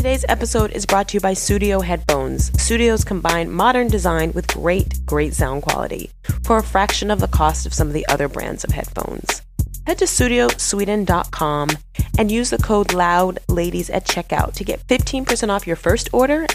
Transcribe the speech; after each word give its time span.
Today's 0.00 0.24
episode 0.30 0.70
is 0.70 0.86
brought 0.86 1.08
to 1.08 1.18
you 1.18 1.20
by 1.20 1.34
Sudio 1.34 1.84
Headphones. 1.84 2.50
Sudios 2.52 3.04
combine 3.04 3.50
modern 3.50 3.88
design 3.88 4.32
with 4.32 4.46
great, 4.46 5.04
great 5.04 5.34
sound 5.34 5.62
quality 5.62 6.10
for 6.42 6.56
a 6.56 6.62
fraction 6.62 7.10
of 7.10 7.20
the 7.20 7.28
cost 7.28 7.66
of 7.66 7.74
some 7.74 7.88
of 7.88 7.92
the 7.92 8.08
other 8.08 8.26
brands 8.26 8.64
of 8.64 8.70
headphones. 8.70 9.42
Head 9.86 9.98
to 9.98 10.06
sudiosweden.com 10.06 11.68
and 12.16 12.32
use 12.32 12.48
the 12.48 12.56
code 12.56 12.94
LOUDLADIES 12.94 13.90
at 13.90 14.06
checkout 14.06 14.54
to 14.54 14.64
get 14.64 14.86
15% 14.86 15.50
off 15.50 15.66
your 15.66 15.76
first 15.76 16.08
order 16.14 16.46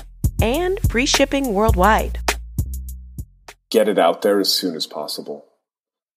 and 0.42 0.80
free 0.90 1.06
shipping 1.06 1.54
worldwide. 1.54 2.18
Get 3.70 3.88
it 3.88 4.00
out 4.00 4.24
there 4.24 4.40
as 4.40 4.52
soon 4.52 4.76
as 4.76 4.88
possible. 4.88 5.46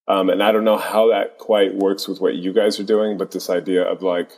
Um, 0.06 0.30
and 0.30 0.42
I 0.42 0.50
don't 0.50 0.64
know 0.64 0.78
how 0.78 1.10
that 1.10 1.36
quite 1.36 1.74
works 1.74 2.08
with 2.08 2.22
what 2.22 2.36
you 2.36 2.54
guys 2.54 2.80
are 2.80 2.84
doing, 2.84 3.18
but 3.18 3.32
this 3.32 3.50
idea 3.50 3.82
of 3.82 4.00
like, 4.00 4.30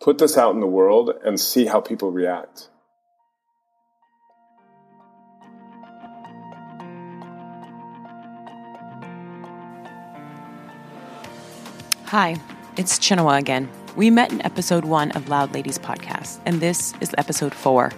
put 0.00 0.16
this 0.18 0.38
out 0.38 0.54
in 0.54 0.60
the 0.60 0.66
world 0.66 1.12
and 1.24 1.38
see 1.38 1.66
how 1.66 1.80
people 1.80 2.10
react. 2.10 2.68
Hi, 12.06 12.36
it's 12.76 12.98
Chinue 12.98 13.38
again. 13.38 13.68
We 13.94 14.10
met 14.10 14.32
in 14.32 14.44
episode 14.44 14.84
one 14.84 15.12
of 15.12 15.28
Loud 15.28 15.54
Ladies 15.54 15.78
podcast, 15.78 16.40
and 16.44 16.60
this 16.60 16.92
is 17.00 17.14
episode 17.18 17.54
four. 17.54 17.92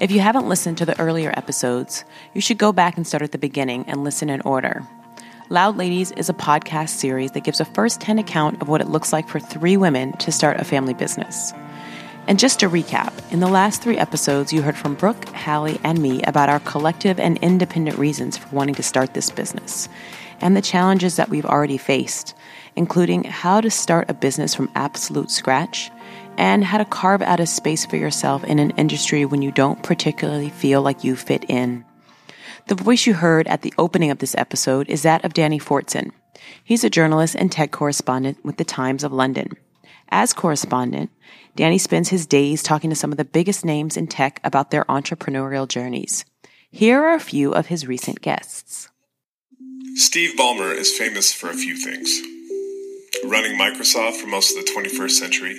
If 0.00 0.10
you 0.10 0.20
haven't 0.20 0.48
listened 0.48 0.76
to 0.78 0.86
the 0.86 0.98
earlier 1.00 1.32
episodes, 1.36 2.04
you 2.34 2.40
should 2.40 2.58
go 2.58 2.72
back 2.72 2.96
and 2.96 3.06
start 3.06 3.22
at 3.22 3.32
the 3.32 3.38
beginning 3.38 3.84
and 3.88 4.04
listen 4.04 4.28
in 4.28 4.40
order. 4.42 4.86
Loud 5.50 5.78
Ladies 5.78 6.12
is 6.12 6.28
a 6.28 6.34
podcast 6.34 6.90
series 6.90 7.30
that 7.30 7.42
gives 7.42 7.58
a 7.58 7.64
first 7.64 8.02
hand 8.02 8.20
account 8.20 8.60
of 8.60 8.68
what 8.68 8.82
it 8.82 8.88
looks 8.88 9.14
like 9.14 9.26
for 9.28 9.40
three 9.40 9.78
women 9.78 10.12
to 10.18 10.30
start 10.30 10.60
a 10.60 10.64
family 10.64 10.92
business. 10.92 11.54
And 12.26 12.38
just 12.38 12.60
to 12.60 12.68
recap, 12.68 13.14
in 13.32 13.40
the 13.40 13.48
last 13.48 13.80
three 13.80 13.96
episodes, 13.96 14.52
you 14.52 14.60
heard 14.60 14.76
from 14.76 14.94
Brooke, 14.94 15.26
Halle, 15.30 15.80
and 15.82 16.02
me 16.02 16.22
about 16.24 16.50
our 16.50 16.60
collective 16.60 17.18
and 17.18 17.38
independent 17.38 17.96
reasons 17.96 18.36
for 18.36 18.54
wanting 18.54 18.74
to 18.74 18.82
start 18.82 19.14
this 19.14 19.30
business 19.30 19.88
and 20.42 20.54
the 20.54 20.60
challenges 20.60 21.16
that 21.16 21.30
we've 21.30 21.46
already 21.46 21.78
faced, 21.78 22.34
including 22.76 23.24
how 23.24 23.62
to 23.62 23.70
start 23.70 24.10
a 24.10 24.14
business 24.14 24.54
from 24.54 24.70
absolute 24.74 25.30
scratch 25.30 25.90
and 26.36 26.62
how 26.62 26.76
to 26.76 26.84
carve 26.84 27.22
out 27.22 27.40
a 27.40 27.46
space 27.46 27.86
for 27.86 27.96
yourself 27.96 28.44
in 28.44 28.58
an 28.58 28.72
industry 28.72 29.24
when 29.24 29.40
you 29.40 29.50
don't 29.50 29.82
particularly 29.82 30.50
feel 30.50 30.82
like 30.82 31.04
you 31.04 31.16
fit 31.16 31.44
in. 31.48 31.86
The 32.68 32.74
voice 32.74 33.06
you 33.06 33.14
heard 33.14 33.48
at 33.48 33.62
the 33.62 33.72
opening 33.78 34.10
of 34.10 34.18
this 34.18 34.34
episode 34.34 34.90
is 34.90 35.00
that 35.00 35.24
of 35.24 35.32
Danny 35.32 35.58
Fortson. 35.58 36.10
He's 36.62 36.84
a 36.84 36.90
journalist 36.90 37.34
and 37.34 37.50
tech 37.50 37.70
correspondent 37.70 38.44
with 38.44 38.58
the 38.58 38.64
Times 38.64 39.02
of 39.02 39.10
London. 39.10 39.52
As 40.10 40.34
correspondent, 40.34 41.10
Danny 41.56 41.78
spends 41.78 42.10
his 42.10 42.26
days 42.26 42.62
talking 42.62 42.90
to 42.90 42.96
some 42.96 43.10
of 43.10 43.16
the 43.16 43.24
biggest 43.24 43.64
names 43.64 43.96
in 43.96 44.06
tech 44.06 44.38
about 44.44 44.70
their 44.70 44.84
entrepreneurial 44.84 45.66
journeys. 45.66 46.26
Here 46.70 47.02
are 47.02 47.14
a 47.14 47.20
few 47.20 47.54
of 47.54 47.68
his 47.68 47.86
recent 47.86 48.20
guests. 48.20 48.90
Steve 49.94 50.36
Ballmer 50.38 50.76
is 50.76 50.92
famous 50.92 51.32
for 51.32 51.48
a 51.48 51.54
few 51.54 51.74
things. 51.74 52.20
Running 53.24 53.58
Microsoft 53.58 54.16
for 54.16 54.26
most 54.26 54.54
of 54.54 54.62
the 54.62 54.70
21st 54.70 55.10
century, 55.12 55.56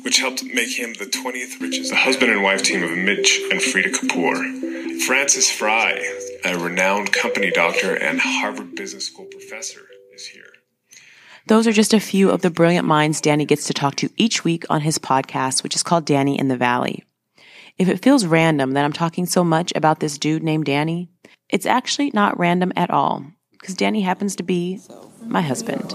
which 0.00 0.16
helped 0.16 0.42
make 0.42 0.78
him 0.78 0.94
the 0.94 1.04
20th 1.04 1.60
richest. 1.60 1.90
The 1.90 1.96
husband 1.96 2.32
and 2.32 2.42
wife 2.42 2.62
team 2.62 2.82
of 2.82 2.96
Mitch 2.96 3.38
and 3.50 3.60
Freada 3.60 3.92
Kapor. 3.92 4.77
Frances 5.06 5.50
Frei, 5.50 6.04
a 6.44 6.58
renowned 6.58 7.12
company 7.12 7.50
doctor 7.50 7.94
and 7.94 8.20
Harvard 8.20 8.74
Business 8.74 9.06
School 9.06 9.26
professor, 9.26 9.82
is 10.14 10.26
here. 10.26 10.52
Those 11.46 11.66
are 11.66 11.72
just 11.72 11.94
a 11.94 12.00
few 12.00 12.30
of 12.30 12.42
the 12.42 12.50
brilliant 12.50 12.86
minds 12.86 13.20
Danny 13.20 13.44
gets 13.44 13.66
to 13.66 13.72
talk 13.72 13.94
to 13.96 14.10
each 14.16 14.44
week 14.44 14.64
on 14.68 14.82
his 14.82 14.98
podcast, 14.98 15.62
which 15.62 15.74
is 15.74 15.82
called 15.82 16.04
Danny 16.04 16.38
in 16.38 16.48
the 16.48 16.56
Valley. 16.56 17.04
If 17.78 17.88
it 17.88 18.02
feels 18.02 18.26
random 18.26 18.72
that 18.72 18.84
I'm 18.84 18.92
talking 18.92 19.24
so 19.24 19.44
much 19.44 19.72
about 19.74 20.00
this 20.00 20.18
dude 20.18 20.42
named 20.42 20.66
Danny, 20.66 21.08
it's 21.48 21.66
actually 21.66 22.10
not 22.12 22.38
random 22.38 22.72
at 22.76 22.90
all, 22.90 23.24
because 23.52 23.74
Danny 23.74 24.02
happens 24.02 24.36
to 24.36 24.42
be 24.42 24.80
my 25.22 25.40
husband. 25.40 25.92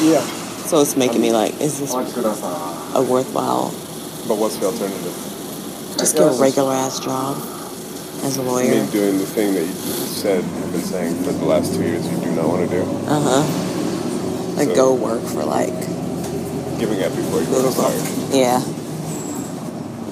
Yeah. 0.00 0.20
So 0.66 0.80
it's 0.80 0.96
making 0.96 1.22
me 1.22 1.32
like, 1.32 1.58
is 1.60 1.80
this 1.80 1.94
a 1.94 3.02
worthwhile? 3.02 3.72
But 4.26 4.36
what's 4.36 4.56
the 4.56 4.66
alternative? 4.66 5.27
Just 5.98 6.16
get 6.16 6.26
a 6.28 6.32
regular 6.40 6.72
ass 6.72 7.00
job 7.00 7.36
as 8.24 8.36
a 8.36 8.42
lawyer. 8.42 8.70
mean, 8.70 8.86
doing 8.90 9.18
the 9.18 9.26
thing 9.26 9.54
that 9.54 9.64
you 9.64 9.72
said, 9.72 10.44
you've 10.44 10.72
been 10.72 10.82
saying 10.82 11.14
for 11.24 11.32
the 11.32 11.44
last 11.44 11.74
two 11.74 11.82
years 11.82 12.04
you 12.10 12.18
do 12.20 12.30
not 12.34 12.46
want 12.48 12.68
to 12.68 12.76
do. 12.76 12.82
Uh 12.82 13.20
huh. 13.20 13.42
Like 14.56 14.68
So- 14.68 14.74
go 14.74 14.94
work 14.94 15.22
for 15.22 15.44
like 15.44 15.74
Giving 16.78 17.02
up 17.02 17.14
before 17.16 17.40
you 17.40 17.46
go 17.46 17.52
little 17.58 17.72
to 17.72 17.82
fire. 17.82 18.00
Yeah. 18.36 18.60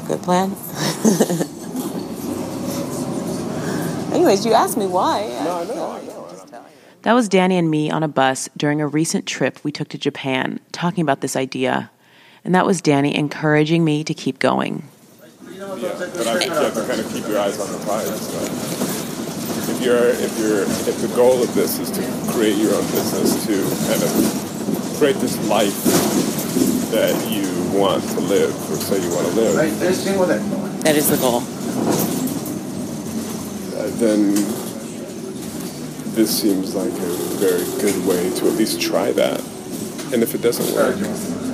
Good 0.09 0.23
plan. 0.23 0.51
Anyways, 4.13 4.45
you 4.47 4.53
asked 4.53 4.77
me 4.77 4.87
why. 4.87 5.27
No, 5.45 5.61
I 5.61 5.65
know, 5.65 5.91
I 5.93 6.03
know. 6.03 6.13
That 7.03 7.13
was 7.13 7.29
Danny 7.29 7.57
and 7.57 7.71
me 7.71 7.89
on 7.91 8.03
a 8.03 8.09
bus 8.09 8.49
during 8.57 8.81
a 8.81 8.87
recent 8.89 9.27
trip 9.27 9.63
we 9.63 9.71
took 9.71 9.89
to 9.91 9.99
Japan, 9.99 10.59
talking 10.73 11.03
about 11.03 11.21
this 11.21 11.37
idea. 11.37 11.91
And 12.45 12.53
that 12.55 12.67
was 12.67 12.81
Danny 12.81 13.15
encouraging 13.17 13.85
me 13.85 14.03
to 14.03 14.13
keep 14.15 14.41
going. 14.41 14.89
Yeah, 15.56 15.65
but 15.72 16.27
I 16.27 16.39
think 16.39 16.53
you 16.53 16.61
have 16.61 16.75
to 16.75 16.87
kind 16.87 17.00
of 17.00 17.11
keep 17.12 17.27
your 17.27 17.39
eyes 17.41 17.59
on 17.59 17.72
the 17.72 17.78
prize. 17.87 18.05
So. 18.28 19.72
If 19.72 19.81
you're, 19.83 20.09
if 20.09 20.39
you're, 20.39 20.62
if 20.62 21.00
the 21.00 21.09
goal 21.17 21.43
of 21.43 21.55
this 21.55 21.78
is 21.78 21.91
to 21.93 22.03
create 22.31 22.56
your 22.59 22.75
own 22.75 22.84
business, 22.93 23.41
to 23.47 23.56
kind 23.89 24.03
of 24.05 24.11
create 24.99 25.16
this 25.16 25.37
life 25.49 25.72
that 26.93 27.16
you 27.33 27.49
want 27.78 28.03
to 28.05 28.21
live, 28.21 28.53
or 28.71 28.77
say 28.77 29.00
you 29.03 29.09
want 29.15 29.28
to 29.28 29.34
live, 29.34 29.56
That 30.84 30.95
is 30.95 31.09
the 31.09 31.16
goal. 31.16 31.41
uh, 33.81 33.89
then 33.97 34.34
this 36.15 36.39
seems 36.39 36.75
like 36.75 36.93
a 36.93 37.12
very 37.41 37.65
good 37.81 38.06
way 38.06 38.28
to 38.41 38.47
at 38.47 38.53
least 38.59 38.78
try 38.81 39.11
that. 39.12 39.41
And 40.12 40.22
if 40.22 40.34
it 40.34 40.43
doesn't 40.43 40.75
work, 40.77 40.97
it 40.99 41.46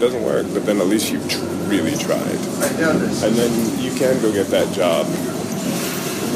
doesn't 0.00 0.24
work. 0.24 0.46
But 0.52 0.66
then 0.66 0.80
at 0.80 0.86
least 0.86 1.12
you've 1.12 1.28
tr- 1.28 1.44
really 1.68 1.96
tried. 1.96 2.20
And 3.22 3.34
then 3.36 3.80
you 3.80 3.90
can 3.92 4.20
go 4.20 4.32
get 4.32 4.48
that 4.48 4.72
job, 4.74 5.06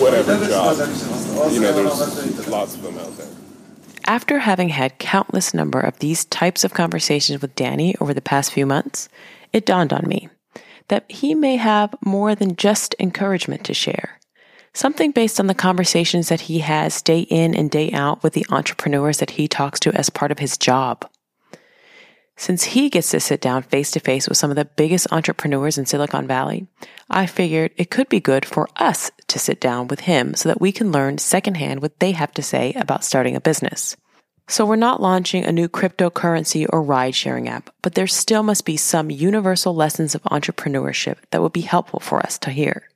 whatever 0.01 0.39
job. 0.47 0.77
You 1.53 1.61
know, 1.61 1.73
there's 1.73 2.49
lots 2.49 2.75
of 2.75 2.83
them 2.83 2.99
out 2.99 3.17
there. 3.17 3.29
After 4.07 4.39
having 4.39 4.69
had 4.69 4.99
countless 4.99 5.55
number 5.55 5.81
of 5.81 5.99
these 5.99 6.27
types 6.27 6.63
of 6.63 6.75
conversations 6.75 7.41
with 7.41 7.55
Danny 7.55 7.95
over 8.01 8.13
the 8.13 8.21
past 8.21 8.53
few 8.53 8.67
months, 8.67 9.09
it 9.53 9.65
dawned 9.65 9.93
on 9.93 10.07
me 10.07 10.29
that 10.89 11.11
he 11.11 11.35
may 11.35 11.57
have 11.57 11.95
more 12.05 12.35
than 12.35 12.57
just 12.57 12.95
encouragement 13.01 13.65
to 13.65 13.73
share. 13.73 14.21
Something 14.75 15.13
based 15.13 15.41
on 15.41 15.47
the 15.47 15.55
conversations 15.55 16.29
that 16.29 16.43
he 16.43 16.59
has 16.59 17.01
day 17.01 17.21
in 17.21 17.55
and 17.55 17.71
day 17.71 17.93
out 17.93 18.23
with 18.23 18.35
the 18.35 18.45
entrepreneurs 18.51 19.19
that 19.19 19.31
he 19.31 19.49
talks 19.49 19.81
to 19.81 19.93
as 19.93 20.11
part 20.11 20.33
of 20.33 20.41
his 20.41 20.59
job. 20.59 21.09
Since 22.37 22.65
he 22.65 22.91
gets 22.91 23.11
to 23.11 23.21
sit 23.21 23.41
down 23.41 23.63
face 23.63 23.93
to 23.93 24.01
face 24.01 24.29
with 24.29 24.37
some 24.37 24.51
of 24.51 24.57
the 24.57 24.65
biggest 24.65 25.07
entrepreneurs 25.13 25.79
in 25.79 25.87
Silicon 25.87 26.27
Valley, 26.27 26.67
I 27.09 27.27
figured 27.27 27.73
it 27.77 27.91
could 27.91 28.09
be 28.09 28.21
good 28.21 28.45
for 28.45 28.69
us 28.77 29.11
to 29.29 29.39
sit 29.39 29.61
down 29.61 29.87
with 29.89 30.01
him 30.01 30.35
so 30.35 30.49
that 30.49 30.61
we 30.61 30.73
can 30.73 30.91
learn 30.91 31.19
secondhand 31.19 31.81
what 31.81 32.01
they 32.01 32.13
have 32.13 32.33
to 32.33 32.43
say 32.43 32.73
about 32.73 33.05
starting 33.05 33.37
a 33.37 33.41
business. 33.41 33.97
So 34.47 34.67
we're 34.67 34.77
not 34.77 35.01
launching 35.01 35.45
a 35.45 35.53
new 35.53 35.69
cryptocurrency 35.69 36.67
or 36.69 36.83
ride 36.83 37.15
sharing 37.15 37.49
app, 37.49 37.71
but 37.81 37.95
there 37.95 38.07
still 38.07 38.43
must 38.43 38.67
be 38.67 38.77
some 38.77 39.11
universal 39.11 39.75
lessons 39.75 40.15
of 40.15 40.23
entrepreneurship 40.25 41.17
that 41.31 41.41
would 41.41 41.53
be 41.53 41.63
helpful 41.63 42.01
for 42.01 42.19
us 42.19 42.39
to 42.41 42.51
hear. 42.51 42.91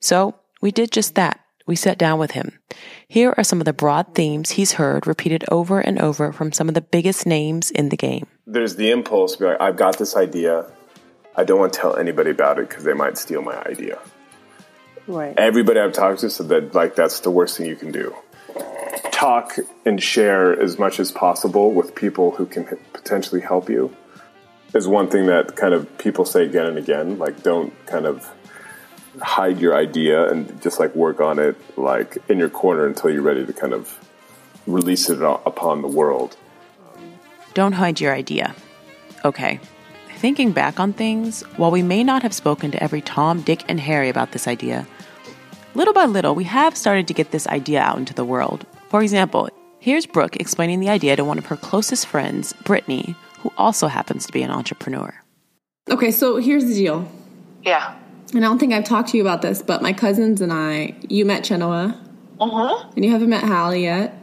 So 0.00 0.34
we 0.62 0.70
did 0.70 0.90
just 0.90 1.14
that. 1.16 1.41
We 1.66 1.76
sat 1.76 1.98
down 1.98 2.18
with 2.18 2.32
him. 2.32 2.58
Here 3.06 3.34
are 3.36 3.44
some 3.44 3.60
of 3.60 3.64
the 3.64 3.72
broad 3.72 4.14
themes 4.14 4.50
he's 4.50 4.72
heard 4.72 5.06
repeated 5.06 5.44
over 5.50 5.80
and 5.80 6.00
over 6.00 6.32
from 6.32 6.52
some 6.52 6.68
of 6.68 6.74
the 6.74 6.80
biggest 6.80 7.26
names 7.26 7.70
in 7.70 7.88
the 7.88 7.96
game. 7.96 8.26
There's 8.46 8.76
the 8.76 8.90
impulse 8.90 9.34
to 9.34 9.38
be 9.38 9.44
like, 9.46 9.60
I've 9.60 9.76
got 9.76 9.98
this 9.98 10.16
idea. 10.16 10.70
I 11.36 11.44
don't 11.44 11.58
want 11.58 11.72
to 11.72 11.78
tell 11.78 11.96
anybody 11.96 12.30
about 12.30 12.58
it 12.58 12.68
because 12.68 12.84
they 12.84 12.94
might 12.94 13.16
steal 13.18 13.42
my 13.42 13.62
idea. 13.62 13.98
Right. 15.06 15.34
Everybody 15.36 15.80
I've 15.80 15.92
talked 15.92 16.20
to 16.20 16.30
said 16.30 16.48
that 16.48 16.74
like 16.74 16.94
that's 16.94 17.20
the 17.20 17.30
worst 17.30 17.56
thing 17.56 17.66
you 17.66 17.76
can 17.76 17.92
do. 17.92 18.14
Talk 19.10 19.56
and 19.84 20.02
share 20.02 20.58
as 20.58 20.78
much 20.78 21.00
as 21.00 21.12
possible 21.12 21.72
with 21.72 21.94
people 21.94 22.32
who 22.32 22.46
can 22.46 22.64
potentially 22.92 23.40
help 23.40 23.68
you 23.68 23.94
is 24.74 24.88
one 24.88 25.08
thing 25.08 25.26
that 25.26 25.56
kind 25.56 25.74
of 25.74 25.98
people 25.98 26.24
say 26.24 26.44
again 26.44 26.66
and 26.66 26.78
again. 26.78 27.18
Like, 27.18 27.42
don't 27.42 27.74
kind 27.86 28.06
of 28.06 28.30
hide 29.20 29.58
your 29.58 29.76
idea 29.76 30.30
and 30.30 30.60
just 30.62 30.80
like 30.80 30.94
work 30.94 31.20
on 31.20 31.38
it 31.38 31.56
like 31.76 32.18
in 32.28 32.38
your 32.38 32.48
corner 32.48 32.86
until 32.86 33.10
you're 33.10 33.22
ready 33.22 33.44
to 33.44 33.52
kind 33.52 33.72
of 33.72 33.98
release 34.66 35.10
it 35.10 35.20
upon 35.22 35.82
the 35.82 35.88
world. 35.88 36.36
Don't 37.54 37.72
hide 37.72 38.00
your 38.00 38.14
idea. 38.14 38.54
Okay. 39.24 39.60
Thinking 40.16 40.52
back 40.52 40.78
on 40.78 40.92
things, 40.92 41.42
while 41.56 41.70
we 41.70 41.82
may 41.82 42.04
not 42.04 42.22
have 42.22 42.32
spoken 42.32 42.70
to 42.70 42.82
every 42.82 43.00
Tom, 43.00 43.42
Dick, 43.42 43.64
and 43.68 43.80
Harry 43.80 44.08
about 44.08 44.32
this 44.32 44.46
idea, 44.46 44.86
little 45.74 45.92
by 45.92 46.06
little 46.06 46.34
we 46.34 46.44
have 46.44 46.76
started 46.76 47.08
to 47.08 47.14
get 47.14 47.32
this 47.32 47.46
idea 47.48 47.80
out 47.80 47.98
into 47.98 48.14
the 48.14 48.24
world. 48.24 48.64
For 48.88 49.02
example, 49.02 49.48
here's 49.80 50.06
Brooke 50.06 50.36
explaining 50.36 50.80
the 50.80 50.88
idea 50.88 51.16
to 51.16 51.24
one 51.24 51.38
of 51.38 51.46
her 51.46 51.56
closest 51.56 52.06
friends, 52.06 52.52
Brittany, 52.64 53.16
who 53.40 53.52
also 53.58 53.88
happens 53.88 54.24
to 54.26 54.32
be 54.32 54.42
an 54.42 54.50
entrepreneur. 54.50 55.12
Okay, 55.90 56.12
so 56.12 56.36
here's 56.36 56.66
the 56.66 56.74
deal. 56.74 57.10
Yeah. 57.62 57.96
And 58.34 58.44
I 58.44 58.48
don't 58.48 58.58
think 58.58 58.72
I've 58.72 58.84
talked 58.84 59.10
to 59.10 59.16
you 59.16 59.22
about 59.22 59.42
this, 59.42 59.60
but 59.62 59.82
my 59.82 59.92
cousins 59.92 60.40
and 60.40 60.52
I, 60.52 60.96
you 61.08 61.24
met 61.24 61.42
Chinue, 61.44 61.98
Mm-hmm. 62.40 62.90
and 62.96 63.04
you 63.04 63.10
haven't 63.12 63.28
met 63.28 63.44
Halle 63.44 63.80
yet. 63.80 64.18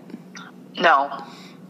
No, 0.77 1.23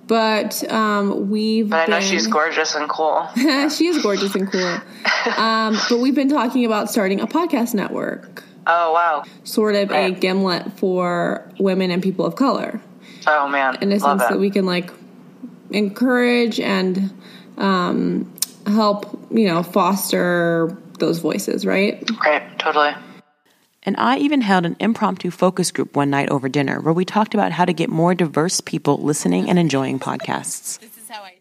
But 0.08 0.64
um, 0.72 1.30
we've. 1.30 1.70
but 1.70 1.82
I 1.82 1.86
know 1.92 2.00
been- 2.00 2.08
she's 2.08 2.26
gorgeous 2.28 2.74
and 2.76 2.90
cool. 2.90 3.28
she 3.36 3.88
is 3.88 4.02
gorgeous 4.02 4.34
and 4.36 4.52
cool. 4.52 4.78
Um, 5.38 5.78
but 5.90 6.00
we've 6.00 6.16
been 6.16 6.30
talking 6.30 6.66
about 6.66 6.90
starting 6.90 7.20
a 7.20 7.28
podcast 7.28 7.74
network, 7.74 8.44
Oh 8.66 8.94
wow. 8.94 9.24
sort 9.44 9.76
of 9.76 9.92
a 9.92 10.12
gimlet 10.12 10.78
for 10.80 11.52
women 11.60 11.92
and 11.92 12.02
people 12.02 12.26
of 12.26 12.36
color, 12.36 12.80
Oh 13.28 13.50
man. 13.50 13.78
in 13.82 13.92
a 13.92 13.98
Love 13.98 14.20
sense 14.20 14.30
it. 14.30 14.34
that 14.34 14.40
we 14.40 14.50
can 14.50 14.66
like 14.66 14.92
encourage 15.72 16.60
and 16.60 17.12
um, 17.58 18.34
help, 18.66 19.20
you 19.32 19.46
know, 19.48 19.62
foster 19.62 20.78
those 21.00 21.20
voices, 21.20 21.66
right? 21.66 22.04
Right. 22.24 22.58
Totally. 22.60 22.94
And 23.84 23.96
I 23.98 24.18
even 24.18 24.42
held 24.42 24.66
an 24.66 24.76
impromptu 24.80 25.32
focus 25.32 25.72
group 25.72 25.96
one 25.96 26.10
night 26.10 26.30
over 26.30 26.50
dinner 26.50 26.82
where 26.82 26.94
we 26.94 27.06
talked 27.06 27.34
about 27.34 27.52
how 27.52 27.66
to 27.66 27.74
get 27.74 27.90
more 27.90 28.14
diverse 28.14 28.62
people 28.62 28.98
listening 28.98 29.50
and 29.50 29.58
enjoying 29.58 30.00
podcasts. 30.00 30.80
This 30.80 30.98
is 30.98 31.10
how 31.10 31.24
I. 31.24 31.36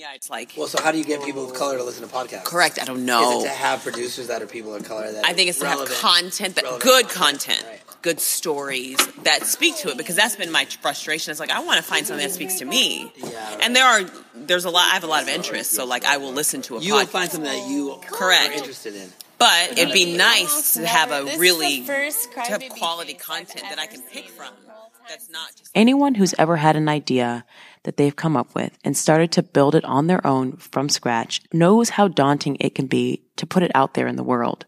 Yeah, 0.00 0.14
it's 0.14 0.30
like 0.30 0.54
Well, 0.56 0.66
so 0.66 0.82
how 0.82 0.92
do 0.92 0.98
you 0.98 1.04
get 1.04 1.22
people 1.22 1.44
of 1.44 1.52
color 1.52 1.76
to 1.76 1.84
listen 1.84 2.08
to 2.08 2.14
podcasts? 2.14 2.44
correct. 2.44 2.78
I 2.80 2.86
don't 2.86 3.04
know. 3.04 3.36
Is 3.40 3.44
it 3.44 3.48
to 3.48 3.54
have 3.54 3.82
producers 3.82 4.28
that 4.28 4.40
are 4.40 4.46
people 4.46 4.74
of 4.74 4.82
color? 4.88 5.12
That 5.12 5.26
I 5.26 5.34
think 5.34 5.50
it's 5.50 5.58
to 5.58 5.66
have 5.66 5.86
content 6.00 6.54
that 6.54 6.64
relevant 6.64 6.82
good 6.82 7.08
content, 7.10 7.62
right. 7.68 7.80
good 8.00 8.18
stories 8.18 8.96
that 9.24 9.44
speak 9.44 9.76
to 9.80 9.90
it 9.90 9.98
because 9.98 10.16
that's 10.16 10.36
been 10.36 10.50
my 10.50 10.64
frustration. 10.64 11.32
It's 11.32 11.38
like 11.38 11.50
I 11.50 11.60
want 11.60 11.76
to 11.76 11.82
find 11.84 12.06
something 12.06 12.26
that 12.26 12.32
speaks 12.32 12.60
to 12.60 12.64
me, 12.64 13.12
Yeah, 13.18 13.58
and 13.62 13.76
there 13.76 13.84
are 13.84 14.00
there's 14.34 14.64
a 14.64 14.70
lot. 14.70 14.86
I 14.90 14.94
have 14.94 15.04
a 15.04 15.06
lot 15.06 15.22
of 15.22 15.28
interests, 15.28 15.76
so 15.76 15.84
like 15.84 16.06
I 16.06 16.16
will 16.16 16.32
listen 16.32 16.62
to 16.62 16.78
a 16.78 16.80
You 16.80 16.94
will 16.94 17.02
podcast. 17.02 17.08
find 17.08 17.30
something 17.30 17.50
that 17.52 17.68
you 17.68 18.00
Correct. 18.06 18.52
are 18.54 18.56
interested 18.56 18.94
in. 18.94 19.12
But 19.40 19.78
it'd 19.78 19.92
be 19.92 20.16
nice 20.16 20.74
to 20.74 20.86
have 20.86 21.10
a 21.10 21.36
really 21.38 21.82
first 21.82 22.30
to 22.32 22.40
have 22.40 22.68
quality 22.68 23.14
content 23.14 23.64
that 23.68 23.78
I 23.78 23.86
can 23.86 24.02
pick 24.02 24.28
from. 24.28 24.54
in 24.54 24.66
the 24.66 24.70
whole 24.70 24.90
time. 24.90 25.06
That's 25.08 25.30
not 25.30 25.48
just 25.56 25.70
Anyone 25.74 26.14
who's 26.14 26.34
ever 26.38 26.56
had 26.56 26.76
an 26.76 26.88
idea 26.88 27.44
that 27.82 27.96
they've 27.96 28.14
come 28.14 28.36
up 28.36 28.54
with 28.54 28.78
and 28.84 28.96
started 28.96 29.32
to 29.32 29.42
build 29.42 29.74
it 29.74 29.84
on 29.84 30.06
their 30.06 30.24
own 30.26 30.58
from 30.58 30.88
scratch 30.88 31.40
knows 31.52 31.88
how 31.88 32.06
daunting 32.06 32.56
it 32.60 32.74
can 32.74 32.86
be 32.86 33.24
to 33.36 33.46
put 33.46 33.62
it 33.62 33.72
out 33.74 33.94
there 33.94 34.06
in 34.06 34.16
the 34.16 34.22
world. 34.22 34.66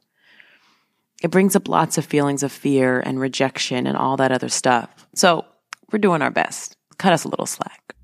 It 1.23 1.31
brings 1.31 1.55
up 1.55 1.69
lots 1.69 1.99
of 1.99 2.05
feelings 2.05 2.43
of 2.43 2.51
fear 2.51 2.99
and 2.99 3.21
rejection 3.21 3.87
and 3.87 3.97
all 3.97 4.17
that 4.17 4.33
other 4.33 4.49
stuff. 4.49 5.07
So 5.15 5.45
we're 5.93 6.01
doing 6.01 6.23
our 6.23 6.31
best. 6.33 6.77
Cut 6.99 7.13
us 7.13 7.25
a 7.25 7.29
little 7.29 7.47
slack. 7.47 7.95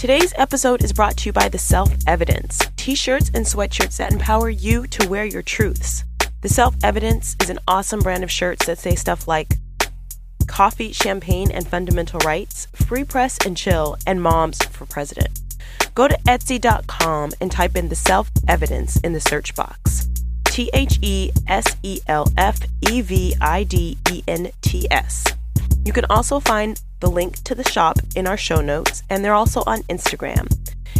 Today's 0.00 0.32
episode 0.38 0.82
is 0.82 0.94
brought 0.94 1.18
to 1.18 1.26
you 1.26 1.32
by 1.34 1.50
The 1.50 1.58
Self 1.58 1.92
Evidents 2.06 2.58
t 2.76 2.94
shirts 2.94 3.30
and 3.34 3.44
sweatshirts 3.44 3.98
that 3.98 4.14
empower 4.14 4.48
you 4.48 4.86
to 4.86 5.06
wear 5.06 5.26
your 5.26 5.42
truths. 5.42 6.04
The 6.40 6.48
Self 6.48 6.74
Evidents 6.82 7.36
is 7.42 7.50
an 7.50 7.58
awesome 7.68 8.00
brand 8.00 8.24
of 8.24 8.30
shirts 8.30 8.64
that 8.64 8.78
say 8.78 8.94
stuff 8.94 9.28
like, 9.28 9.58
coffee, 10.46 10.92
champagne, 10.92 11.50
and 11.50 11.68
fundamental 11.68 12.18
rights, 12.20 12.66
free 12.72 13.04
press 13.04 13.36
and 13.44 13.54
chill, 13.54 13.98
and 14.06 14.22
moms 14.22 14.64
for 14.68 14.86
president. 14.86 15.38
Go 15.94 16.08
to 16.08 16.16
Etsy.com 16.26 17.32
and 17.38 17.52
type 17.52 17.76
in 17.76 17.90
the 17.90 17.94
self 17.94 18.30
evidents 18.48 18.96
in 19.00 19.12
the 19.12 19.20
search 19.20 19.54
box. 19.54 20.08
T 20.46 20.70
H 20.72 20.98
E 21.02 21.30
S 21.46 21.76
E 21.82 22.00
L 22.06 22.26
F 22.38 22.58
E 22.90 23.02
V 23.02 23.34
I 23.42 23.64
D 23.64 23.98
E 24.10 24.22
N 24.26 24.50
T 24.62 24.90
S. 24.90 25.26
You 25.84 25.92
can 25.92 26.06
also 26.06 26.40
find 26.40 26.80
the 27.00 27.10
link 27.10 27.42
to 27.44 27.54
the 27.54 27.68
shop 27.68 27.98
in 28.14 28.26
our 28.26 28.36
show 28.36 28.60
notes, 28.60 29.02
and 29.10 29.24
they're 29.24 29.34
also 29.34 29.62
on 29.66 29.82
Instagram. 29.84 30.46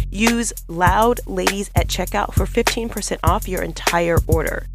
Use 0.09 0.51
Loud 0.67 1.19
Ladies 1.25 1.71
at 1.75 1.87
checkout 1.87 2.33
for 2.33 2.45
15% 2.45 3.17
off 3.23 3.47
your 3.47 3.61
entire 3.61 4.17
order. 4.27 4.67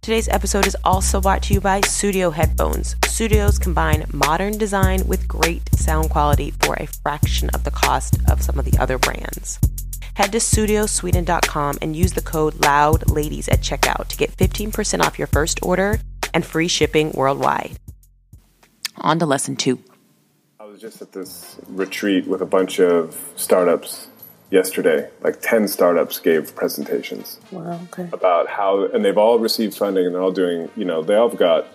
Today's 0.00 0.28
episode 0.28 0.66
is 0.66 0.76
also 0.84 1.20
brought 1.20 1.42
to 1.42 1.54
you 1.54 1.60
by 1.60 1.80
Sudio 1.80 2.32
Headphones. 2.32 2.94
Sudios 3.02 3.60
combine 3.60 4.06
modern 4.12 4.56
design 4.56 5.06
with 5.08 5.26
great 5.26 5.68
sound 5.74 6.10
quality 6.10 6.52
for 6.62 6.76
a 6.76 6.86
fraction 6.86 7.50
of 7.50 7.64
the 7.64 7.72
cost 7.72 8.16
of 8.30 8.40
some 8.40 8.58
of 8.58 8.64
the 8.64 8.78
other 8.78 8.98
brands. 8.98 9.58
Head 10.14 10.32
to 10.32 10.38
sudiosweden.com 10.38 11.78
and 11.82 11.96
use 11.96 12.12
the 12.12 12.22
code 12.22 12.54
LOUDLADIES 12.54 13.48
at 13.48 13.60
checkout 13.60 14.06
to 14.08 14.16
get 14.16 14.36
15% 14.36 15.00
off 15.00 15.18
your 15.18 15.26
first 15.26 15.58
order 15.62 15.98
and 16.32 16.46
free 16.46 16.68
shipping 16.68 17.10
worldwide. 17.10 17.78
On 18.98 19.18
to 19.18 19.26
lesson 19.26 19.56
two. 19.56 19.80
Was 20.76 20.82
just 20.82 21.00
at 21.00 21.12
this 21.12 21.56
retreat 21.68 22.26
with 22.26 22.42
a 22.42 22.44
bunch 22.44 22.80
of 22.80 23.18
startups 23.34 24.08
yesterday. 24.50 25.08
Like 25.22 25.40
10 25.40 25.68
startups 25.68 26.18
gave 26.18 26.54
presentations 26.54 27.40
Wow, 27.50 27.80
okay. 27.84 28.10
about 28.12 28.46
how, 28.46 28.84
and 28.84 29.02
they've 29.02 29.16
all 29.16 29.38
received 29.38 29.74
funding 29.74 30.04
and 30.04 30.14
they're 30.14 30.20
all 30.20 30.32
doing, 30.32 30.68
you 30.76 30.84
know, 30.84 31.02
they 31.02 31.14
all 31.14 31.30
have 31.30 31.38
got 31.38 31.66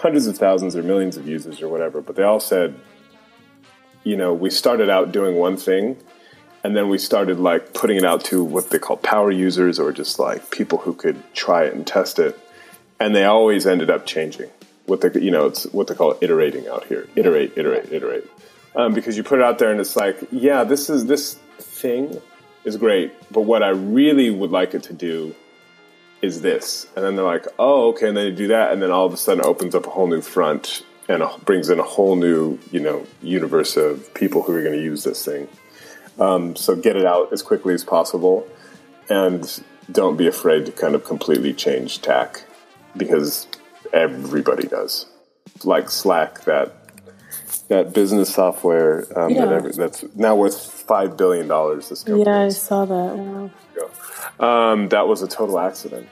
hundreds 0.00 0.26
of 0.26 0.36
thousands 0.36 0.74
or 0.74 0.82
millions 0.82 1.16
of 1.16 1.28
users 1.28 1.62
or 1.62 1.68
whatever, 1.68 2.00
but 2.00 2.16
they 2.16 2.24
all 2.24 2.40
said, 2.40 2.74
you 4.02 4.16
know, 4.16 4.34
we 4.34 4.50
started 4.50 4.90
out 4.90 5.12
doing 5.12 5.36
one 5.36 5.56
thing 5.56 5.96
and 6.64 6.76
then 6.76 6.88
we 6.88 6.98
started 6.98 7.38
like 7.38 7.72
putting 7.72 7.98
it 7.98 8.04
out 8.04 8.24
to 8.24 8.42
what 8.42 8.70
they 8.70 8.80
call 8.80 8.96
power 8.96 9.30
users 9.30 9.78
or 9.78 9.92
just 9.92 10.18
like 10.18 10.50
people 10.50 10.78
who 10.78 10.92
could 10.92 11.22
try 11.34 11.66
it 11.66 11.72
and 11.72 11.86
test 11.86 12.18
it. 12.18 12.36
And 12.98 13.14
they 13.14 13.22
always 13.22 13.64
ended 13.64 13.90
up 13.90 14.06
changing 14.06 14.50
what 14.88 15.00
they, 15.00 15.20
you 15.20 15.30
know, 15.30 15.46
it's 15.46 15.64
what 15.66 15.86
they 15.86 15.94
call 15.94 16.16
iterating 16.20 16.66
out 16.68 16.84
here. 16.84 17.08
Iterate, 17.14 17.52
iterate, 17.56 17.92
iterate. 17.92 18.28
Um, 18.74 18.94
because 18.94 19.16
you 19.16 19.22
put 19.22 19.38
it 19.38 19.44
out 19.44 19.58
there 19.58 19.70
and 19.70 19.80
it's 19.80 19.96
like, 19.96 20.18
yeah, 20.30 20.64
this 20.64 20.88
is 20.88 21.06
this 21.06 21.34
thing 21.58 22.20
is 22.64 22.76
great, 22.76 23.12
but 23.30 23.42
what 23.42 23.62
I 23.62 23.68
really 23.68 24.30
would 24.30 24.50
like 24.50 24.74
it 24.74 24.84
to 24.84 24.92
do 24.92 25.34
is 26.22 26.42
this. 26.42 26.86
And 26.96 27.04
then 27.04 27.16
they're 27.16 27.24
like, 27.24 27.46
oh, 27.58 27.88
okay. 27.90 28.08
And 28.08 28.16
then 28.16 28.26
you 28.26 28.32
do 28.32 28.48
that. 28.48 28.72
And 28.72 28.82
then 28.82 28.90
all 28.90 29.06
of 29.06 29.12
a 29.12 29.16
sudden 29.16 29.44
it 29.44 29.46
opens 29.46 29.74
up 29.74 29.86
a 29.86 29.90
whole 29.90 30.06
new 30.06 30.20
front 30.20 30.84
and 31.08 31.22
brings 31.44 31.70
in 31.70 31.78
a 31.78 31.84
whole 31.84 32.16
new, 32.16 32.58
you 32.70 32.80
know, 32.80 33.06
universe 33.22 33.76
of 33.76 34.12
people 34.14 34.42
who 34.42 34.54
are 34.54 34.62
going 34.62 34.76
to 34.76 34.82
use 34.82 35.04
this 35.04 35.24
thing. 35.24 35.48
Um, 36.18 36.56
so 36.56 36.74
get 36.74 36.96
it 36.96 37.06
out 37.06 37.32
as 37.32 37.42
quickly 37.42 37.74
as 37.74 37.84
possible 37.84 38.46
and 39.08 39.62
don't 39.90 40.16
be 40.16 40.26
afraid 40.26 40.66
to 40.66 40.72
kind 40.72 40.94
of 40.94 41.04
completely 41.04 41.54
change 41.54 42.02
tack 42.02 42.44
because 42.96 43.46
everybody 43.92 44.66
does. 44.66 45.06
Like 45.64 45.90
Slack, 45.90 46.44
that 46.44 46.74
that 47.68 47.92
business 47.92 48.32
software 48.34 49.06
um, 49.18 49.34
that 49.34 49.52
every, 49.52 49.72
that's 49.72 50.04
now 50.14 50.34
worth 50.34 50.58
five 50.58 51.16
billion 51.16 51.48
dollars. 51.48 51.88
This 51.88 52.02
company 52.02 52.24
Yeah, 52.24 52.44
I 52.44 52.48
saw 52.48 52.84
that. 52.84 53.16
Wow. 53.16 53.50
Um, 54.40 54.88
that 54.88 55.06
was 55.08 55.22
a 55.22 55.28
total 55.28 55.58
accident. 55.58 56.08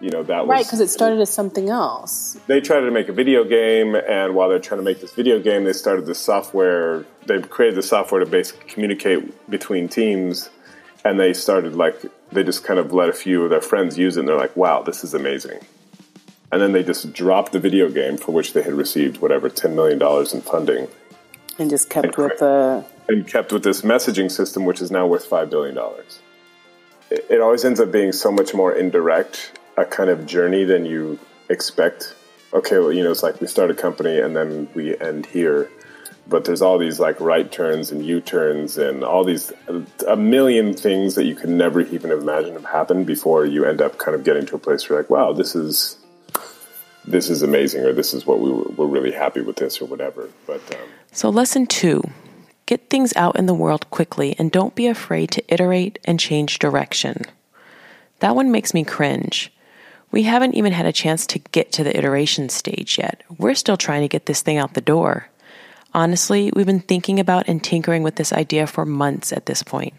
You 0.00 0.10
know 0.10 0.22
that 0.24 0.46
was 0.46 0.50
Right, 0.50 0.64
because 0.64 0.80
it 0.80 0.88
started 0.88 1.20
as 1.20 1.30
something 1.30 1.70
else. 1.70 2.38
They 2.46 2.60
tried 2.60 2.80
to 2.80 2.90
make 2.90 3.08
a 3.08 3.12
video 3.12 3.44
game, 3.44 3.94
and 3.94 4.34
while 4.34 4.48
they're 4.48 4.58
trying 4.58 4.80
to 4.80 4.84
make 4.84 5.00
this 5.00 5.12
video 5.12 5.40
game, 5.40 5.64
they 5.64 5.72
started 5.72 6.06
the 6.06 6.14
software. 6.14 7.06
They 7.26 7.40
created 7.40 7.76
the 7.76 7.82
software 7.82 8.20
to 8.20 8.26
basically 8.26 8.68
communicate 8.68 9.48
between 9.48 9.88
teams, 9.88 10.50
and 11.04 11.18
they 11.18 11.32
started 11.32 11.74
like 11.74 12.04
they 12.32 12.44
just 12.44 12.64
kind 12.64 12.78
of 12.78 12.92
let 12.92 13.08
a 13.08 13.12
few 13.12 13.44
of 13.44 13.50
their 13.50 13.62
friends 13.62 13.96
use 13.96 14.16
it, 14.16 14.20
and 14.20 14.28
they're 14.28 14.36
like, 14.36 14.56
"Wow, 14.56 14.82
this 14.82 15.04
is 15.04 15.14
amazing." 15.14 15.60
And 16.54 16.62
then 16.62 16.70
they 16.70 16.84
just 16.84 17.12
dropped 17.12 17.50
the 17.50 17.58
video 17.58 17.90
game 17.90 18.16
for 18.16 18.30
which 18.30 18.52
they 18.52 18.62
had 18.62 18.74
received 18.74 19.20
whatever 19.20 19.48
ten 19.48 19.74
million 19.74 19.98
dollars 19.98 20.32
in 20.32 20.40
funding, 20.40 20.86
And 21.58 21.68
just 21.68 21.90
kept 21.90 22.06
And 22.06 22.16
with 22.16 22.38
the. 22.38 22.84
and 23.08 23.26
kept 23.26 23.52
with 23.52 23.64
this 23.64 23.82
messaging 23.82 24.30
system, 24.30 24.64
which 24.64 24.80
is 24.80 24.88
now 24.92 25.04
worth 25.04 25.26
five 25.26 25.50
billion 25.50 25.74
dollars. 25.74 26.20
It, 27.10 27.26
it 27.28 27.40
always 27.40 27.64
ends 27.64 27.80
up 27.80 27.90
being 27.90 28.12
so 28.12 28.30
much 28.30 28.54
more 28.54 28.72
indirect, 28.72 29.58
a 29.76 29.84
kind 29.84 30.10
of 30.10 30.26
journey 30.26 30.62
than 30.62 30.86
you 30.86 31.18
expect. 31.48 32.14
Okay, 32.52 32.78
well, 32.78 32.92
you 32.92 33.02
know, 33.02 33.10
it's 33.10 33.24
like 33.24 33.40
we 33.40 33.48
start 33.48 33.72
a 33.72 33.74
company 33.74 34.20
and 34.20 34.36
then 34.36 34.68
we 34.74 34.96
end 35.00 35.26
here, 35.26 35.68
but 36.28 36.44
there's 36.44 36.62
all 36.62 36.78
these 36.78 37.00
like 37.00 37.20
right 37.20 37.50
turns 37.50 37.90
and 37.90 38.06
U 38.06 38.20
turns 38.20 38.78
and 38.78 39.02
all 39.02 39.24
these 39.24 39.52
a 40.06 40.14
million 40.16 40.72
things 40.72 41.16
that 41.16 41.24
you 41.24 41.34
could 41.34 41.50
never 41.50 41.80
even 41.80 42.12
imagine 42.12 42.52
have 42.52 42.64
happened 42.64 43.06
before 43.06 43.44
you 43.44 43.64
end 43.64 43.82
up 43.82 43.98
kind 43.98 44.14
of 44.14 44.22
getting 44.22 44.46
to 44.46 44.54
a 44.54 44.58
place 44.60 44.88
where 44.88 45.00
you're 45.00 45.02
like, 45.02 45.10
wow, 45.10 45.32
this 45.32 45.56
is 45.56 45.96
this 47.06 47.30
is 47.30 47.42
amazing, 47.42 47.84
or 47.84 47.92
this 47.92 48.14
is 48.14 48.26
what 48.26 48.40
we 48.40 48.50
were, 48.50 48.64
we're 48.76 48.86
really 48.86 49.12
happy 49.12 49.40
with 49.40 49.56
this, 49.56 49.80
or 49.80 49.86
whatever. 49.86 50.30
But 50.46 50.60
um, 50.74 50.88
So, 51.12 51.28
lesson 51.30 51.66
two 51.66 52.02
get 52.66 52.88
things 52.88 53.14
out 53.14 53.36
in 53.36 53.46
the 53.46 53.54
world 53.54 53.88
quickly 53.90 54.34
and 54.38 54.50
don't 54.50 54.74
be 54.74 54.86
afraid 54.86 55.30
to 55.30 55.52
iterate 55.52 55.98
and 56.04 56.18
change 56.18 56.58
direction. 56.58 57.22
That 58.20 58.34
one 58.34 58.50
makes 58.50 58.72
me 58.72 58.84
cringe. 58.84 59.52
We 60.10 60.22
haven't 60.22 60.54
even 60.54 60.72
had 60.72 60.86
a 60.86 60.92
chance 60.92 61.26
to 61.26 61.38
get 61.38 61.72
to 61.72 61.84
the 61.84 61.96
iteration 61.96 62.48
stage 62.48 62.98
yet. 62.98 63.22
We're 63.36 63.54
still 63.54 63.76
trying 63.76 64.02
to 64.02 64.08
get 64.08 64.26
this 64.26 64.40
thing 64.40 64.56
out 64.56 64.74
the 64.74 64.80
door. 64.80 65.28
Honestly, 65.92 66.50
we've 66.56 66.64
been 66.64 66.80
thinking 66.80 67.20
about 67.20 67.48
and 67.48 67.62
tinkering 67.62 68.02
with 68.02 68.16
this 68.16 68.32
idea 68.32 68.66
for 68.66 68.86
months 68.86 69.32
at 69.32 69.46
this 69.46 69.62
point. 69.62 69.92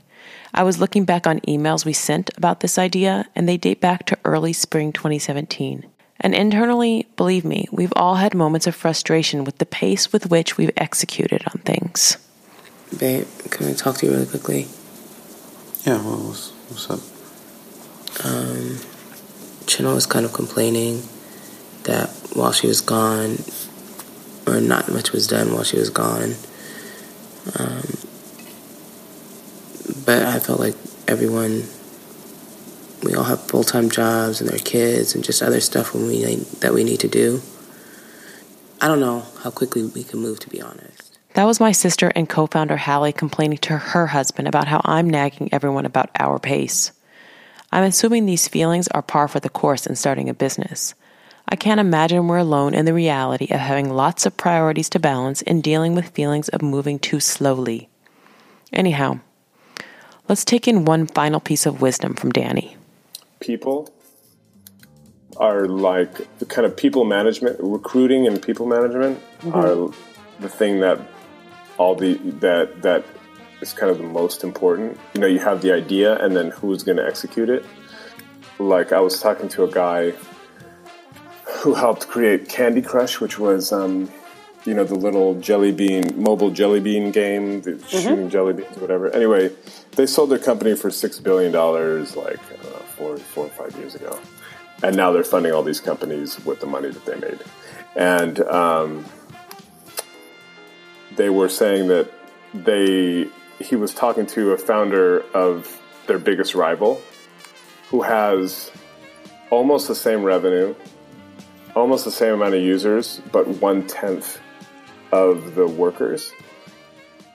I 0.54 0.64
was 0.64 0.80
looking 0.80 1.06
back 1.06 1.28
on 1.28 1.42
emails 1.42 1.86
we 1.86 1.94
sent 1.94 2.32
about 2.38 2.62
this 2.62 2.78
idea, 2.78 3.26
and 3.36 3.48
they 3.48 3.58
date 3.58 3.82
back 3.82 4.06
to 4.08 4.18
early 4.24 4.54
spring 4.54 4.92
2017. 4.92 5.86
And 6.20 6.34
internally, 6.34 7.08
believe 7.18 7.46
me, 7.46 7.68
we've 7.72 7.94
all 7.96 8.16
had 8.16 8.34
moments 8.34 8.68
of 8.68 8.76
frustration 8.76 9.44
with 9.44 9.58
the 9.58 9.66
pace 9.66 10.14
with 10.14 10.30
which 10.30 10.58
we've 10.58 10.72
executed 10.78 11.44
on 11.48 11.62
things. 11.62 12.18
Babe, 12.98 13.28
can 13.50 13.68
I 13.68 13.74
talk 13.74 13.98
to 13.98 14.06
you 14.06 14.12
really 14.14 14.26
quickly? 14.26 14.68
Yeah, 15.86 16.02
well, 16.02 16.18
what's, 16.18 16.52
what's 16.70 16.90
up? 16.90 17.00
um, 18.24 18.78
Chino 19.68 19.94
was 19.94 20.06
kind 20.06 20.26
of 20.26 20.34
complaining 20.34 21.02
that 21.84 22.10
while 22.34 22.52
she 22.52 22.68
was 22.68 22.82
gone, 22.82 23.38
or 24.48 24.62
not 24.62 24.90
much 24.92 25.12
was 25.12 25.28
done 25.28 25.54
while 25.54 25.64
she 25.64 25.78
was 25.78 25.90
gone. 25.90 26.36
Um, 27.60 27.84
but 30.06 30.24
I 30.24 30.40
felt 30.40 30.60
like 30.60 30.76
everyone, 31.08 31.64
we 33.06 33.14
all 33.14 33.24
have 33.24 33.42
full 33.48 33.64
time 33.64 33.90
jobs 33.90 34.42
and 34.42 34.50
their 34.50 34.60
kids 34.60 35.16
and 35.16 35.24
just 35.24 35.42
other 35.42 35.62
stuff 35.62 35.94
when 35.94 36.08
we 36.08 36.36
that 36.60 36.74
we 36.74 36.84
need 36.84 37.00
to 37.02 37.08
do. 37.08 37.42
I 38.82 38.88
don't 38.88 39.00
know 39.00 39.26
how 39.44 39.52
quickly 39.52 39.86
we 39.86 40.04
can 40.04 40.20
move, 40.20 40.40
to 40.42 40.50
be 40.50 40.62
honest. 40.62 41.18
That 41.34 41.46
was 41.46 41.60
my 41.60 41.72
sister 41.72 42.12
and 42.16 42.30
co 42.30 42.48
founder 42.48 42.78
Halle 42.78 43.12
complaining 43.12 43.58
to 43.60 43.78
her 43.78 44.08
husband 44.08 44.48
about 44.48 44.68
how 44.68 44.82
I'm 44.84 45.10
nagging 45.10 45.50
everyone 45.52 45.86
about 45.86 46.10
our 46.20 46.40
pace. 46.40 46.92
I'm 47.72 47.84
assuming 47.84 48.26
these 48.26 48.48
feelings 48.48 48.88
are 48.90 49.02
par 49.02 49.28
for 49.28 49.40
the 49.40 49.50
course 49.50 49.86
in 49.86 49.96
starting 49.96 50.30
a 50.30 50.34
business. 50.34 50.94
I 51.48 51.56
can't 51.56 51.80
imagine 51.80 52.28
we're 52.28 52.38
alone 52.38 52.74
in 52.74 52.86
the 52.86 52.94
reality 52.94 53.48
of 53.52 53.60
having 53.60 53.90
lots 53.90 54.26
of 54.26 54.38
priorities 54.38 54.90
to 54.90 55.00
balance 55.00 55.42
and 55.44 55.62
dealing 55.62 55.94
with 55.94 56.10
feelings 56.10 56.50
of 56.50 56.62
moving 56.62 57.00
too 57.00 57.20
slowly. 57.20 57.90
Anyhow, 58.74 59.20
let's 60.28 60.46
take 60.46 60.68
in 60.68 60.86
one 60.86 61.06
final 61.06 61.40
piece 61.40 61.66
of 61.66 61.82
wisdom 61.82 62.16
from 62.16 62.32
Danny. 62.32 62.75
People 63.46 63.94
are 65.38 65.68
like 65.68 66.40
the 66.40 66.46
kind 66.48 66.66
of 66.66 66.76
people 66.76 67.06
management, 67.06 67.58
recruiting 67.60 68.26
and 68.26 68.42
people 68.42 68.66
management 68.66 69.20
mm-hmm. 69.42 69.54
are 69.54 69.94
the 70.40 70.50
thing 70.50 70.80
that 70.80 71.00
all 71.78 71.94
the 71.94 72.16
that 72.40 72.82
that 72.82 73.06
is 73.62 73.72
kind 73.72 73.92
of 73.92 74.00
the 74.00 74.04
most 74.04 74.44
important. 74.44 74.98
You 75.14 75.22
know, 75.22 75.28
you 75.28 75.38
have 75.38 75.62
the 75.62 75.72
idea 75.74 76.18
and 76.18 76.36
then 76.36 76.50
who's 76.50 76.82
going 76.82 76.98
to 76.98 77.06
execute 77.06 77.50
it. 77.50 77.64
Like 78.58 78.92
I 78.92 79.00
was 79.00 79.20
talking 79.20 79.48
to 79.50 79.64
a 79.64 79.72
guy 79.72 80.14
who 81.60 81.76
helped 81.76 82.08
create 82.08 82.50
Candy 82.50 82.82
Crush, 82.82 83.20
which 83.20 83.38
was 83.38 83.72
um, 83.72 84.10
you 84.66 84.74
know 84.74 84.86
the 84.86 84.96
little 84.96 85.40
jelly 85.40 85.72
bean 85.72 86.20
mobile 86.22 86.50
jelly 86.50 86.80
bean 86.80 87.12
game, 87.12 87.62
the 87.62 87.74
mm-hmm. 87.74 88.00
shooting 88.00 88.30
jelly 88.30 88.54
beans, 88.54 88.78
whatever. 88.78 89.10
Anyway, 89.12 89.52
they 89.92 90.08
sold 90.08 90.32
their 90.32 90.40
company 90.40 90.76
for 90.76 90.90
six 90.90 91.20
billion 91.20 91.52
dollars 91.52 92.16
like 92.16 92.40
know, 92.64 92.75
four 92.98 93.18
four 93.18 93.46
or 93.46 93.50
five 93.50 93.76
years 93.78 93.96
ago, 93.96 94.20
and 94.84 94.96
now 94.96 95.12
they're 95.12 95.24
funding 95.24 95.52
all 95.52 95.64
these 95.64 95.80
companies 95.80 96.44
with 96.46 96.60
the 96.60 96.68
money 96.68 96.90
that 96.90 97.06
they 97.06 97.16
made, 97.16 97.40
and 97.96 98.40
um, 98.42 99.06
they 101.16 101.30
were 101.30 101.50
saying 101.50 101.88
that 101.88 102.12
they 102.54 103.28
he 103.60 103.76
was 103.76 103.94
talking 103.94 104.26
to 104.26 104.52
a 104.52 104.58
founder 104.58 105.22
of 105.34 105.82
their 106.08 106.20
biggest 106.20 106.56
rival 106.56 107.02
who 107.90 108.02
has 108.02 108.72
almost 109.50 109.88
the 109.88 109.96
same 109.96 110.24
revenue 110.24 110.76
almost 111.76 112.06
the 112.06 112.12
same 112.12 112.34
amount 112.34 112.56
of 112.56 112.62
users 112.62 113.22
but 113.32 113.48
one 113.48 113.86
tenth 113.88 114.40
of 115.12 115.56
the 115.56 115.68
workers. 115.68 116.32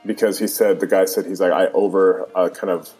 Because 0.05 0.39
he 0.39 0.47
said 0.47 0.81
the 0.81 0.87
guy 0.87 1.05
said 1.05 1.27
he's 1.27 1.41
like 1.41 1.53
i 1.53 1.67
over 1.69 2.29
uh, 2.35 2.49
kind 2.49 2.71
of 2.71 2.91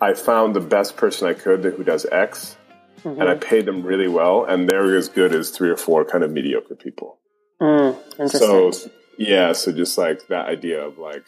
i 0.00 0.14
found 0.14 0.54
the 0.54 0.60
best 0.60 0.96
person 0.96 1.28
i 1.28 1.32
could 1.34 1.64
who 1.64 1.84
does 1.84 2.06
x 2.12 2.56
and 3.04 3.22
i 3.24 3.34
paid 3.34 3.66
them 3.66 3.82
really 3.82 4.08
well 4.08 4.44
and 4.44 4.68
they're 4.68 4.96
as 4.96 5.08
good 5.08 5.34
as 5.34 5.50
three 5.50 5.70
or 5.70 5.76
four 5.76 6.04
kind 6.04 6.24
of 6.24 6.30
mediocre 6.30 6.74
people 6.74 7.18
Mm, 7.58 8.30
so 8.30 8.70
yeah 9.16 9.52
so 9.52 9.72
just 9.72 9.96
like 9.96 10.26
that 10.28 10.46
idea 10.46 10.84
of 10.84 10.98
like 10.98 11.24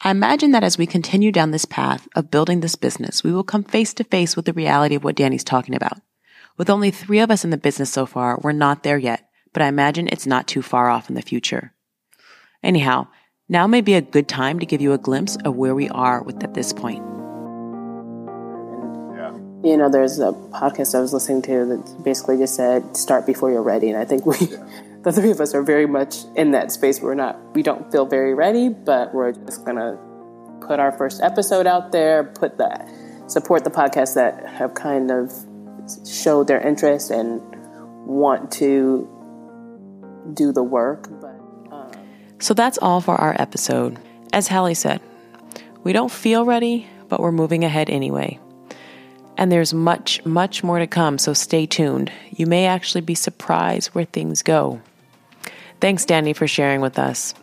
I 0.00 0.10
imagine 0.10 0.50
that 0.50 0.62
as 0.62 0.76
we 0.76 0.86
continue 0.86 1.32
down 1.32 1.50
this 1.50 1.64
path 1.64 2.06
of 2.14 2.30
building 2.30 2.60
this 2.60 2.76
business, 2.76 3.24
we 3.24 3.32
will 3.32 3.42
come 3.42 3.64
face 3.64 3.94
to 3.94 4.04
face 4.04 4.36
with 4.36 4.44
the 4.44 4.52
reality 4.52 4.94
of 4.96 5.02
what 5.02 5.16
Danny's 5.16 5.44
talking 5.44 5.74
about. 5.74 5.98
With 6.58 6.68
only 6.68 6.90
three 6.90 7.20
of 7.20 7.30
us 7.30 7.42
in 7.42 7.48
the 7.48 7.56
business 7.56 7.90
so 7.90 8.04
far, 8.04 8.38
we're 8.42 8.52
not 8.52 8.82
there 8.82 8.98
yet, 8.98 9.26
but 9.54 9.62
I 9.62 9.68
imagine 9.68 10.08
it's 10.08 10.26
not 10.26 10.46
too 10.46 10.60
far 10.60 10.90
off 10.90 11.08
in 11.08 11.14
the 11.14 11.22
future. 11.22 11.72
Anyhow, 12.62 13.06
now 13.48 13.66
may 13.66 13.80
be 13.80 13.94
a 13.94 14.02
good 14.02 14.28
time 14.28 14.58
to 14.58 14.66
give 14.66 14.82
you 14.82 14.92
a 14.92 14.98
glimpse 14.98 15.36
of 15.44 15.56
where 15.56 15.74
we 15.74 15.88
are 15.88 16.22
with 16.22 16.44
at 16.44 16.52
this 16.52 16.74
point. 16.74 17.13
Yeah 19.64 19.70
you 19.70 19.78
know, 19.78 19.88
there's 19.88 20.18
a 20.18 20.32
podcast 20.32 20.94
I 20.94 21.00
was 21.00 21.14
listening 21.14 21.40
to 21.42 21.64
that 21.64 22.04
basically 22.04 22.36
just 22.36 22.54
said, 22.54 22.96
start 22.96 23.24
before 23.24 23.50
you're 23.50 23.62
ready. 23.62 23.88
And 23.88 23.98
I 23.98 24.04
think 24.04 24.26
we, 24.26 24.36
the 25.02 25.10
three 25.10 25.30
of 25.30 25.40
us 25.40 25.54
are 25.54 25.62
very 25.62 25.86
much 25.86 26.18
in 26.36 26.50
that 26.50 26.70
space. 26.70 27.00
We're 27.00 27.14
not, 27.14 27.40
we 27.54 27.62
don't 27.62 27.90
feel 27.90 28.04
very 28.04 28.34
ready, 28.34 28.68
but 28.68 29.14
we're 29.14 29.32
just 29.32 29.64
going 29.64 29.78
to 29.78 29.98
put 30.60 30.80
our 30.80 30.92
first 30.92 31.22
episode 31.22 31.66
out 31.66 31.92
there, 31.92 32.24
put 32.24 32.58
that, 32.58 32.86
support 33.26 33.64
the 33.64 33.70
podcasts 33.70 34.14
that 34.16 34.46
have 34.46 34.74
kind 34.74 35.10
of 35.10 35.32
showed 36.06 36.46
their 36.46 36.60
interest 36.60 37.10
and 37.10 37.40
want 38.06 38.52
to 38.52 39.08
do 40.34 40.52
the 40.52 40.62
work. 40.62 41.08
But 41.22 41.40
um, 41.72 41.90
So 42.38 42.52
that's 42.52 42.76
all 42.76 43.00
for 43.00 43.14
our 43.14 43.34
episode. 43.38 43.98
As 44.30 44.48
Halle 44.48 44.74
said, 44.74 45.00
we 45.84 45.94
don't 45.94 46.12
feel 46.12 46.44
ready, 46.44 46.86
but 47.08 47.20
we're 47.20 47.32
moving 47.32 47.64
ahead 47.64 47.88
anyway. 47.88 48.38
And 49.36 49.50
there's 49.50 49.74
much, 49.74 50.24
much 50.24 50.62
more 50.62 50.78
to 50.78 50.86
come, 50.86 51.18
so 51.18 51.32
stay 51.32 51.66
tuned. 51.66 52.12
You 52.30 52.46
may 52.46 52.66
actually 52.66 53.00
be 53.00 53.14
surprised 53.14 53.88
where 53.88 54.04
things 54.04 54.42
go. 54.42 54.80
Thanks, 55.80 56.04
Danny, 56.04 56.32
for 56.32 56.46
sharing 56.46 56.80
with 56.80 56.98
us. 56.98 57.34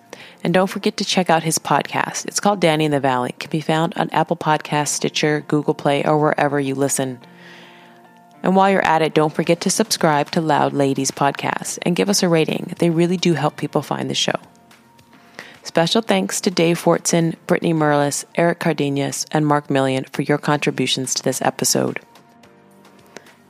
And 0.44 0.54
don't 0.54 0.70
forget 0.70 0.98
to 0.98 1.06
check 1.06 1.30
out 1.30 1.44
his 1.44 1.60
podcast. 1.60 2.26
It's 2.26 2.40
called 2.40 2.62
Danny 2.62 2.86
in 2.86 2.92
the 2.92 3.00
Valley. 3.00 3.30
It 3.30 3.40
can 3.40 3.52
be 3.52 3.62
found 3.62 3.94
on 3.96 4.10
Apple 4.12 4.38
Podcasts, 4.38 4.90
Stitcher, 4.90 5.44
Google 5.48 5.74
Play, 5.74 6.04
or 6.04 6.18
wherever 6.18 6.60
you 6.60 6.76
listen. 6.76 7.20
And 8.42 8.56
while 8.56 8.72
you're 8.72 8.86
at 8.86 9.04
it, 9.04 9.14
don't 9.14 9.34
forget 9.34 9.62
to 9.62 9.70
subscribe 9.70 10.32
to 10.32 10.42
Loud 10.42 10.74
Ladies 10.74 11.12
Podcast 11.12 11.78
and 11.84 11.96
give 11.96 12.10
us 12.10 12.24
a 12.24 12.30
rating. 12.30 12.74
They 12.80 12.90
really 12.90 13.18
do 13.18 13.34
help 13.34 13.58
people 13.58 13.84
find 13.84 14.10
the 14.10 14.16
show. 14.16 14.34
Special 15.64 16.02
thanks 16.02 16.42
to 16.42 16.52
Dave 16.52 16.82
Fortson, 16.82 17.36
Brittany 17.48 17.74
Merlis, 17.74 18.26
Eric 18.36 18.60
Cardenas, 18.60 19.26
and 19.32 19.46
Mark 19.46 19.68
Millien 19.68 20.10
for 20.10 20.24
your 20.24 20.38
contributions 20.38 21.14
to 21.14 21.24
this 21.24 21.42
episode. 21.42 22.00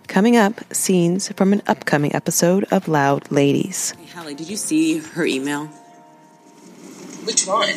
Coming 0.08 0.36
up, 0.36 0.62
scenes 0.74 1.30
from 1.32 1.54
an 1.54 1.62
upcoming 1.68 2.14
episode 2.14 2.66
of 2.66 2.90
Loud 2.90 3.32
Ladies. 3.32 3.94
Halle, 4.14 4.34
did 4.34 4.50
you 4.50 4.58
see 4.58 4.98
her 4.98 5.26
email? 5.26 5.68
Which 7.24 7.48
one? 7.48 7.76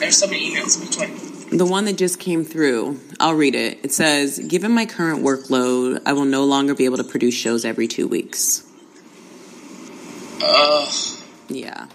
There's 0.00 0.18
so 0.18 0.26
many 0.26 0.50
emails. 0.50 0.80
Which 0.80 0.96
one? 0.96 1.56
The 1.56 1.66
one 1.66 1.84
that 1.84 1.98
just 1.98 2.18
came 2.18 2.44
through. 2.44 2.98
I'll 3.20 3.34
read 3.34 3.54
it. 3.54 3.78
It 3.84 3.92
says, 3.92 4.38
Given 4.40 4.72
my 4.72 4.86
current 4.86 5.22
workload, 5.22 6.02
I 6.04 6.14
will 6.14 6.24
no 6.24 6.44
longer 6.44 6.74
be 6.74 6.84
able 6.86 6.96
to 6.96 7.04
produce 7.04 7.34
shows 7.34 7.64
every 7.64 7.86
two 7.86 8.08
weeks. 8.08 8.64
Ugh. 10.42 10.92
Yeah. 11.48 11.86